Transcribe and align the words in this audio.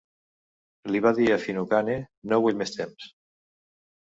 Li 0.95 1.01
va 1.07 1.11
dir 1.19 1.27
a 1.33 1.37
Finucane: 1.43 1.99
no 2.33 2.41
vull 2.47 2.59
més 2.63 2.75
temps. 2.79 3.13